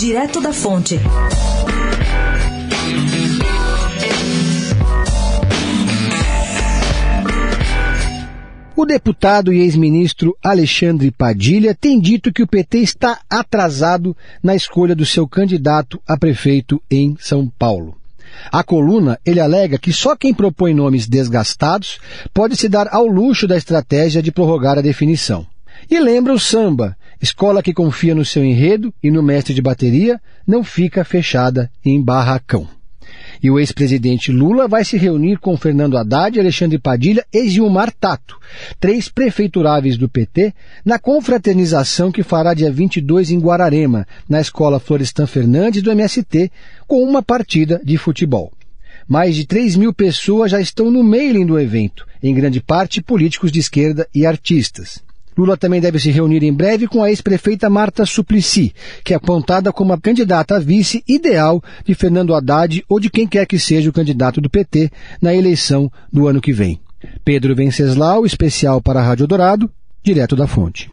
[0.00, 0.98] Direto da Fonte.
[8.74, 14.96] O deputado e ex-ministro Alexandre Padilha tem dito que o PT está atrasado na escolha
[14.96, 17.94] do seu candidato a prefeito em São Paulo.
[18.50, 21.98] A coluna, ele alega que só quem propõe nomes desgastados
[22.32, 25.46] pode se dar ao luxo da estratégia de prorrogar a definição.
[25.90, 30.20] E lembra o samba, escola que confia no seu enredo e no mestre de bateria
[30.46, 32.68] não fica fechada em barracão.
[33.42, 38.38] E o ex-presidente Lula vai se reunir com Fernando Haddad, Alexandre Padilha e Gilmar Tato,
[38.78, 40.52] três prefeituráveis do PT,
[40.84, 46.50] na confraternização que fará dia 22 em Guararema, na Escola Florestan Fernandes do MST,
[46.86, 48.52] com uma partida de futebol.
[49.08, 53.50] Mais de 3 mil pessoas já estão no mailing do evento, em grande parte políticos
[53.50, 55.02] de esquerda e artistas.
[55.40, 59.72] Lula também deve se reunir em breve com a ex-prefeita Marta Suplicy, que é apontada
[59.72, 63.88] como a candidata a vice ideal de Fernando Haddad ou de quem quer que seja
[63.88, 66.78] o candidato do PT na eleição do ano que vem.
[67.24, 69.70] Pedro Venceslau, especial para a Rádio Dourado,
[70.02, 70.88] direto da fonte.